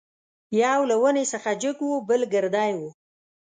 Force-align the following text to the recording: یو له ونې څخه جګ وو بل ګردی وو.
یو 0.63 0.79
له 0.89 0.95
ونې 1.01 1.25
څخه 1.33 1.49
جګ 1.61 1.77
وو 1.87 1.97
بل 2.09 2.21
ګردی 2.33 2.71
وو. 2.79 2.89